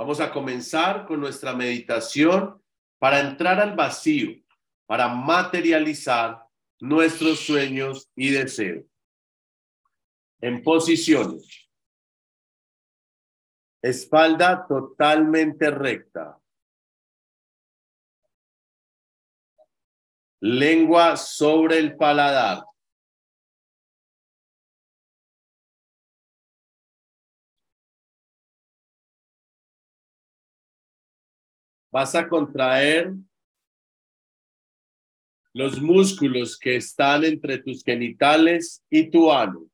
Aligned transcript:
Vamos 0.00 0.18
a 0.18 0.32
comenzar 0.32 1.04
con 1.06 1.20
nuestra 1.20 1.54
meditación 1.54 2.58
para 2.98 3.20
entrar 3.20 3.60
al 3.60 3.76
vacío, 3.76 4.42
para 4.86 5.08
materializar 5.08 6.42
nuestros 6.80 7.40
sueños 7.40 8.10
y 8.16 8.30
deseos. 8.30 8.86
En 10.40 10.62
posiciones. 10.62 11.68
Espalda 13.82 14.66
totalmente 14.66 15.70
recta. 15.70 16.40
Lengua 20.40 21.18
sobre 21.18 21.76
el 21.76 21.98
paladar. 21.98 22.64
Vas 31.92 32.14
a 32.14 32.28
contraer 32.28 33.12
los 35.52 35.80
músculos 35.80 36.56
que 36.56 36.76
están 36.76 37.24
entre 37.24 37.58
tus 37.58 37.82
genitales 37.82 38.84
y 38.88 39.10
tu 39.10 39.32
ano. 39.32 39.66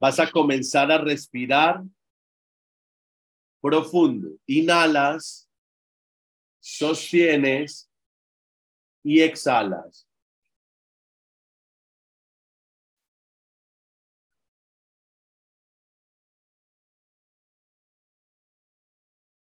Vas 0.00 0.18
a 0.20 0.30
comenzar 0.30 0.90
a 0.90 0.98
respirar 0.98 1.82
profundo. 3.60 4.28
Inhalas, 4.46 5.48
sostienes 6.60 7.90
y 9.02 9.20
exhalas. 9.20 10.08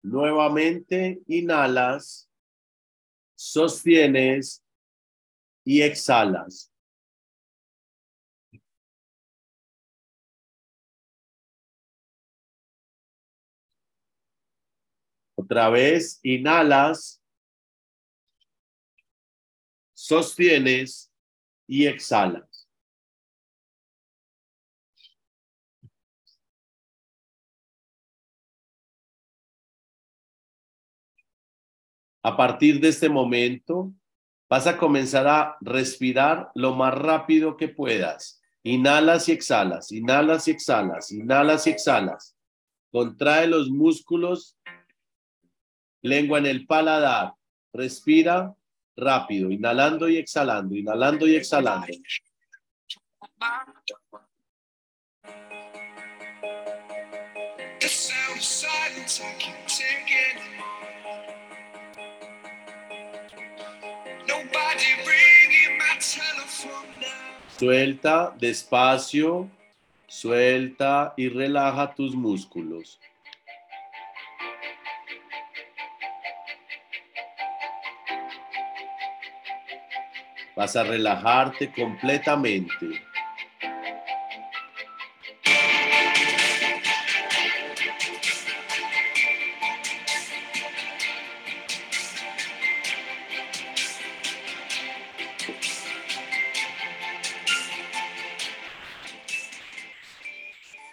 Nuevamente 0.02 1.22
inhalas, 1.28 2.30
sostienes 3.36 4.64
y 5.66 5.82
exhalas. 5.82 6.72
Otra 15.42 15.70
vez, 15.70 16.20
inhalas, 16.22 17.24
sostienes 19.94 21.14
y 21.66 21.86
exhalas. 21.86 22.68
A 32.22 32.36
partir 32.36 32.82
de 32.82 32.90
este 32.90 33.08
momento, 33.08 33.94
vas 34.50 34.68
a 34.68 34.78
comenzar 34.78 35.26
a 35.26 35.58
respirar 35.62 36.52
lo 36.54 36.76
más 36.76 36.94
rápido 36.94 37.56
que 37.56 37.70
puedas. 37.70 38.42
Inhalas 38.64 39.30
y 39.30 39.32
exhalas, 39.32 39.94
inhalas 39.94 40.50
y 40.50 40.52
exhalas, 40.52 41.14
inhalas 41.14 41.66
y 41.66 41.70
exhalas. 41.70 42.36
Contrae 42.92 43.48
los 43.48 43.70
músculos 43.70 44.58
Lengua 46.02 46.40
en 46.40 46.46
el 46.46 46.66
paladar. 46.66 47.34
Respira 47.74 48.56
rápido, 48.96 49.52
inhalando 49.52 50.10
y 50.10 50.18
exhalando, 50.18 50.76
inhalando 50.76 51.28
y 51.28 51.36
exhalando. 51.36 51.88
Suelta 67.58 68.34
despacio, 68.40 69.50
suelta 70.08 71.14
y 71.18 71.28
relaja 71.30 71.94
tus 71.94 72.16
músculos. 72.16 73.00
Vas 80.60 80.76
a 80.76 80.84
relajarte 80.84 81.72
completamente. 81.72 83.02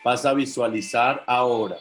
Vas 0.05 0.25
a 0.25 0.33
visualizar 0.33 1.25
ahora 1.27 1.79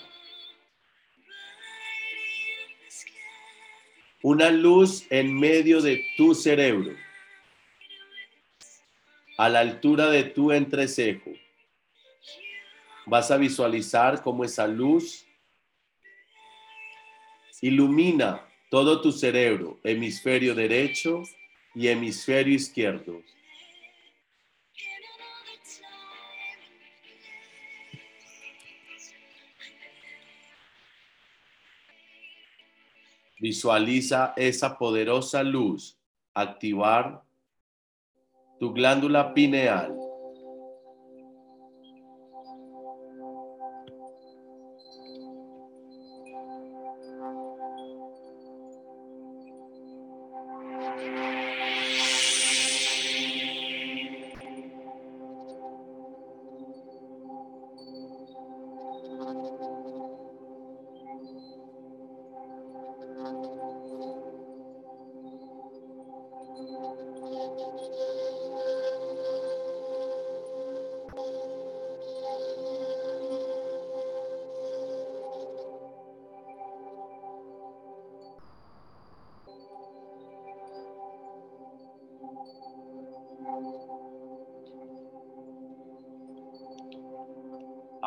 una 4.23 4.49
luz 4.49 5.05
en 5.11 5.39
medio 5.39 5.83
de 5.83 6.03
tu 6.17 6.33
cerebro 6.33 7.04
a 9.37 9.49
la 9.49 9.59
altura 9.59 10.09
de 10.09 10.23
tu 10.23 10.51
entrecejo. 10.51 11.31
Vas 13.05 13.29
a 13.31 13.37
visualizar 13.37 14.21
cómo 14.21 14.43
esa 14.43 14.67
luz 14.67 15.25
ilumina 17.61 18.41
todo 18.69 19.01
tu 19.01 19.11
cerebro, 19.11 19.79
hemisferio 19.83 20.55
derecho 20.55 21.23
y 21.73 21.87
hemisferio 21.87 22.53
izquierdo. 22.53 23.21
Visualiza 33.37 34.33
esa 34.37 34.77
poderosa 34.77 35.43
luz 35.43 35.99
activar 36.33 37.24
tu 38.59 38.73
glándula 38.73 39.33
pineal. 39.33 40.04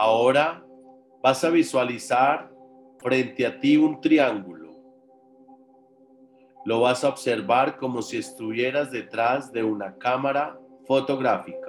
Ahora 0.00 0.64
vas 1.20 1.42
a 1.42 1.50
visualizar 1.50 2.48
frente 2.98 3.44
a 3.44 3.58
ti 3.58 3.76
un 3.76 4.00
triángulo. 4.00 4.70
Lo 6.64 6.82
vas 6.82 7.02
a 7.02 7.08
observar 7.08 7.78
como 7.78 8.00
si 8.00 8.18
estuvieras 8.18 8.92
detrás 8.92 9.50
de 9.50 9.64
una 9.64 9.98
cámara 9.98 10.56
fotográfica. 10.86 11.67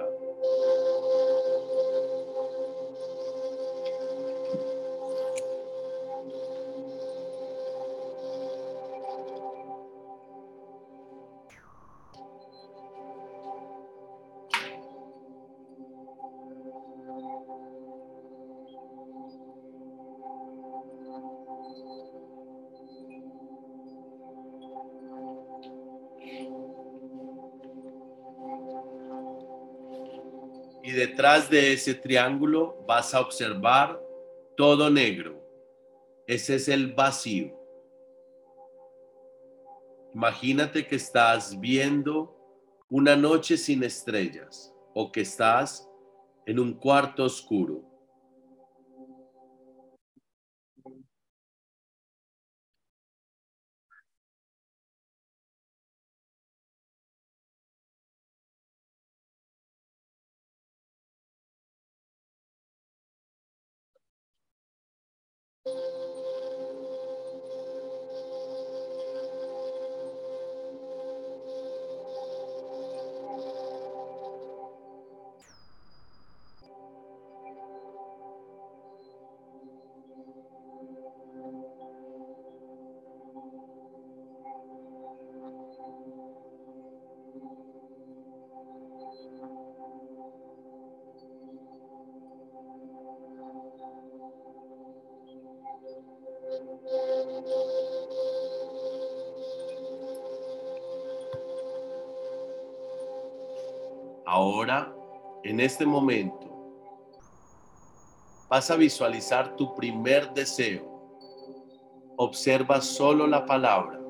Y 30.90 30.92
detrás 30.92 31.48
de 31.48 31.72
ese 31.72 31.94
triángulo 31.94 32.84
vas 32.84 33.14
a 33.14 33.20
observar 33.20 34.02
todo 34.56 34.90
negro. 34.90 35.40
Ese 36.26 36.56
es 36.56 36.66
el 36.66 36.94
vacío. 36.94 37.56
Imagínate 40.12 40.84
que 40.88 40.96
estás 40.96 41.60
viendo 41.60 42.36
una 42.88 43.14
noche 43.14 43.56
sin 43.56 43.84
estrellas 43.84 44.74
o 44.92 45.12
que 45.12 45.20
estás 45.20 45.88
en 46.44 46.58
un 46.58 46.74
cuarto 46.74 47.22
oscuro. 47.22 47.84
Ahora, 104.52 104.92
en 105.44 105.60
este 105.60 105.86
momento, 105.86 106.50
vas 108.48 108.68
a 108.68 108.74
visualizar 108.74 109.54
tu 109.54 109.76
primer 109.76 110.34
deseo. 110.34 110.90
Observa 112.16 112.80
solo 112.80 113.28
la 113.28 113.46
palabra. 113.46 114.00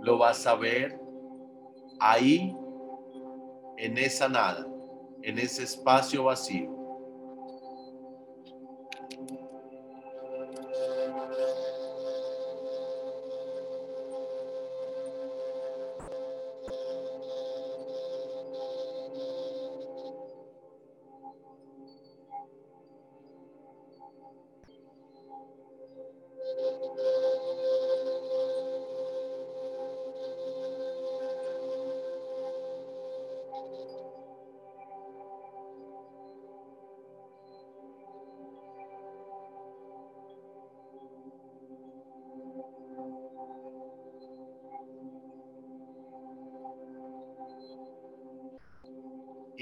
Lo 0.00 0.16
vas 0.16 0.46
a 0.46 0.54
ver 0.54 0.98
ahí, 2.00 2.56
en 3.76 3.98
esa 3.98 4.26
nada, 4.26 4.66
en 5.20 5.38
ese 5.38 5.64
espacio 5.64 6.24
vacío. 6.24 6.79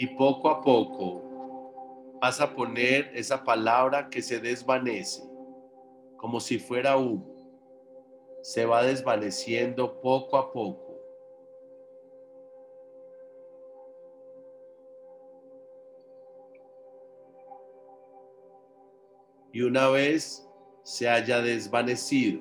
Y 0.00 0.06
poco 0.06 0.48
a 0.48 0.62
poco 0.62 1.24
vas 2.22 2.40
a 2.40 2.54
poner 2.54 3.10
esa 3.14 3.42
palabra 3.42 4.08
que 4.08 4.22
se 4.22 4.38
desvanece 4.38 5.24
como 6.16 6.38
si 6.38 6.60
fuera 6.60 6.96
humo. 6.96 7.26
Se 8.42 8.64
va 8.64 8.84
desvaneciendo 8.84 10.00
poco 10.00 10.36
a 10.36 10.52
poco. 10.52 11.00
Y 19.52 19.62
una 19.62 19.88
vez 19.88 20.48
se 20.84 21.08
haya 21.08 21.40
desvanecido, 21.40 22.40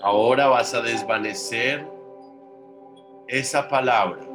Ahora 0.00 0.46
vas 0.46 0.72
a 0.74 0.80
desvanecer 0.80 1.86
esa 3.26 3.68
palabra. 3.68 4.26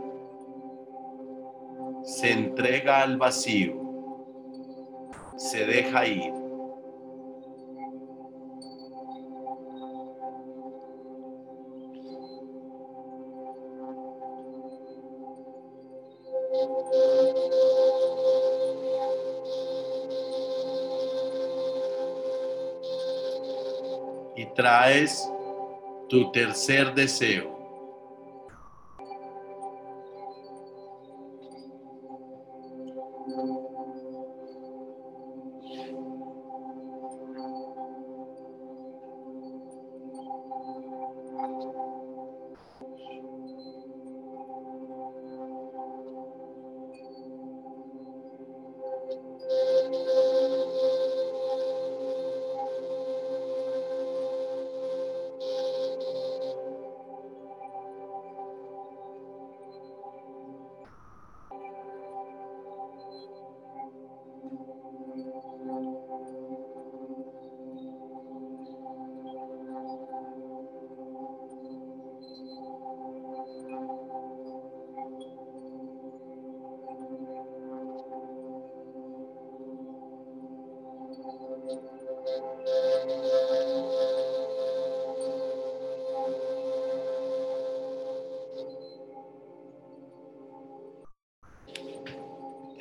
Se 2.04 2.32
entrega 2.32 3.02
al 3.02 3.18
vacío. 3.18 3.74
Se 5.38 5.66
deja 5.66 6.06
ir. 6.06 6.33
Traes 24.56 25.30
tu 26.10 26.32
tercer 26.32 26.94
deseo. 26.94 27.63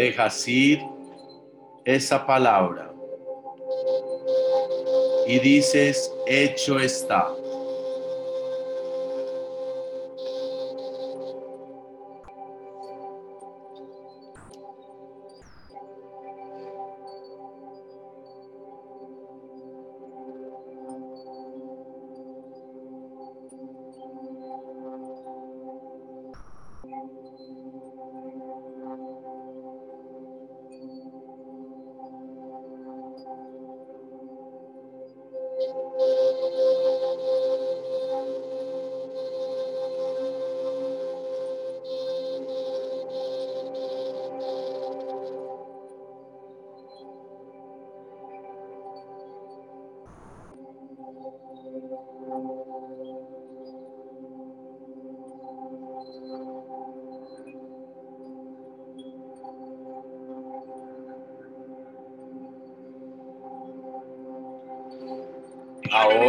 Dejas 0.02 0.48
ir 0.48 0.80
esa 1.84 2.26
palabra 2.26 2.92
y 5.28 5.38
dices, 5.38 6.12
hecho 6.26 6.80
está. 6.80 7.32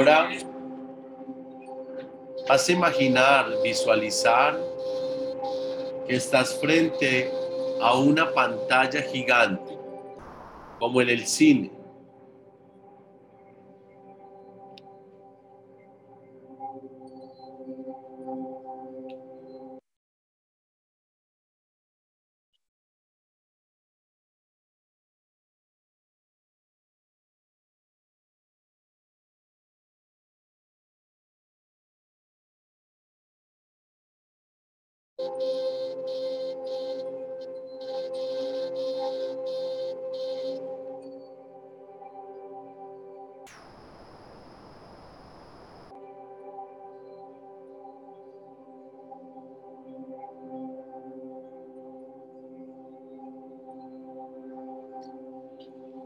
Ahora 0.03 0.27
imaginar, 2.67 3.45
visualizar 3.63 4.59
que 6.05 6.15
estás 6.15 6.59
frente 6.59 7.31
a 7.81 7.97
una 7.97 8.33
pantalla 8.33 9.01
gigante, 9.01 9.77
como 10.77 10.99
en 10.99 11.07
el 11.09 11.25
cine. 11.25 11.71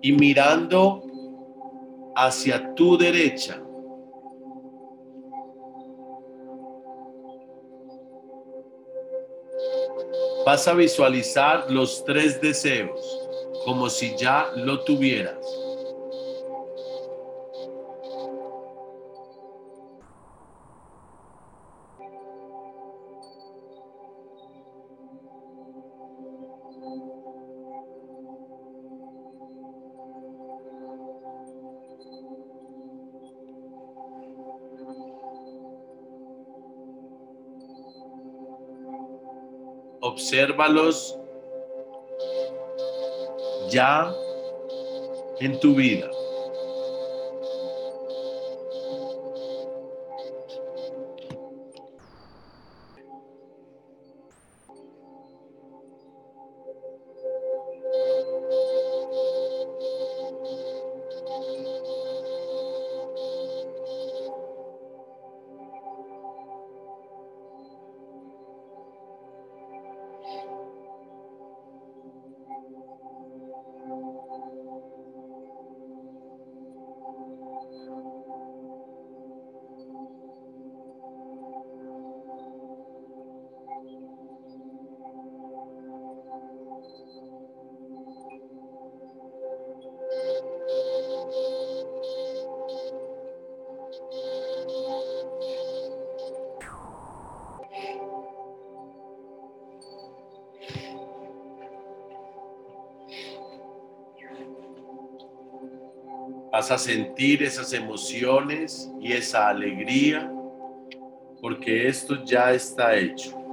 Y 0.01 0.11
mirando 0.13 1.03
hacia 2.15 2.73
tu 2.75 2.97
derecha. 2.97 3.66
Vas 10.45 10.67
a 10.67 10.73
visualizar 10.73 11.69
los 11.69 12.03
tres 12.05 12.39
deseos 12.41 13.27
como 13.65 13.89
si 13.89 14.15
ya 14.17 14.51
lo 14.55 14.79
tuvieras. 14.81 15.37
Obsérvalos 40.01 41.17
ya 43.69 44.13
en 45.39 45.59
tu 45.59 45.75
vida. 45.75 46.09
Vas 106.57 106.71
a 106.71 106.77
sentir 106.79 107.43
esas 107.43 107.71
emociones 107.71 108.91
y 108.99 109.13
esa 109.13 109.47
alegría 109.47 110.27
porque 111.39 111.87
esto 111.87 112.25
ya 112.25 112.51
está 112.51 112.95
hecho. 112.95 113.46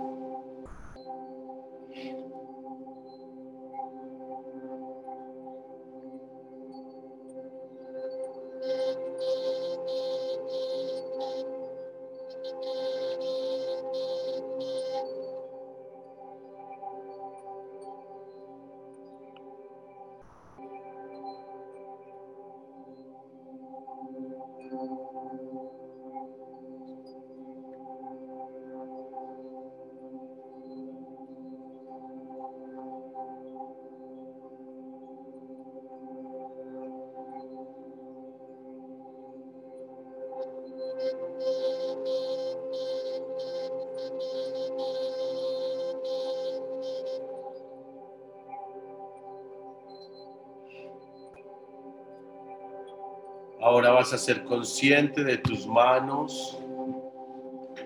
Ahora 53.65 53.93
vas 53.93 54.13
a 54.13 54.19
ser 54.19 54.45
consciente 54.45 55.25
de 55.25 55.39
tus 55.39 55.67
manos, 55.67 56.59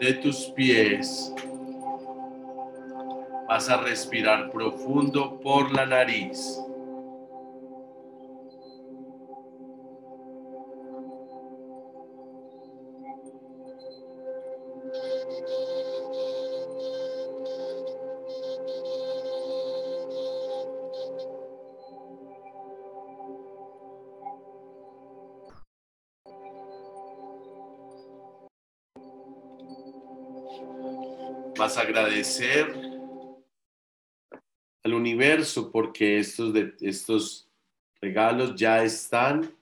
de 0.00 0.12
tus 0.14 0.46
pies. 0.46 1.32
Vas 3.46 3.68
a 3.68 3.76
respirar 3.76 4.50
profundo 4.50 5.38
por 5.38 5.72
la 5.72 5.86
nariz. 5.86 6.60
Vas 31.58 31.76
a 31.76 31.80
agradecer 31.80 32.72
al 34.84 34.94
universo 34.94 35.72
porque 35.72 36.20
estos, 36.20 36.52
de, 36.52 36.72
estos 36.80 37.50
regalos 38.00 38.54
ya 38.54 38.84
están 38.84 39.52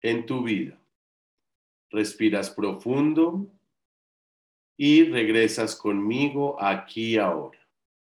en 0.00 0.24
tu 0.24 0.42
vida. 0.42 0.80
Respiras 1.90 2.48
profundo 2.48 3.46
y 4.78 5.04
regresas 5.04 5.76
conmigo 5.76 6.56
aquí 6.58 7.18
ahora. 7.18 7.65